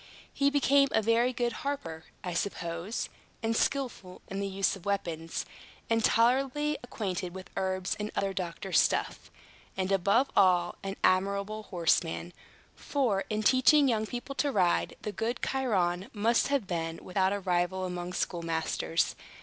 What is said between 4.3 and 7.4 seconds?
the use of weapons, and tolerably acquainted